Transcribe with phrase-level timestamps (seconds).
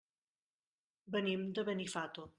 [1.17, 2.29] Venim de Benifato.